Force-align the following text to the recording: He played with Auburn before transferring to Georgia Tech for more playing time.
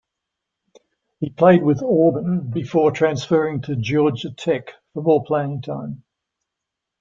He 1.19 1.29
played 1.29 1.61
with 1.61 1.83
Auburn 1.83 2.49
before 2.49 2.89
transferring 2.91 3.61
to 3.61 3.75
Georgia 3.75 4.31
Tech 4.31 4.71
for 4.95 5.03
more 5.03 5.23
playing 5.23 5.61
time. 5.61 6.03